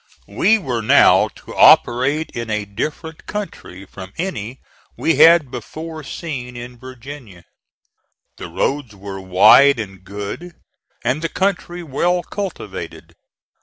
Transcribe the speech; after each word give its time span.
We 0.27 0.57
were 0.57 0.81
now 0.81 1.27
to 1.27 1.55
operate 1.55 2.31
in 2.31 2.49
a 2.49 2.65
different 2.65 3.27
country 3.27 3.85
from 3.85 4.13
any 4.17 4.59
we 4.97 5.17
had 5.17 5.51
before 5.51 6.03
seen 6.03 6.57
in 6.57 6.79
Virginia. 6.79 7.43
The 8.37 8.47
roads 8.47 8.95
were 8.95 9.21
wide 9.21 9.79
and 9.79 10.03
good, 10.03 10.55
and 11.03 11.21
the 11.21 11.29
country 11.29 11.83
well 11.83 12.23
cultivated. 12.23 13.13